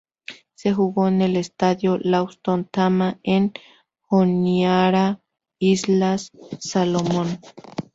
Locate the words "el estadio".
1.21-1.99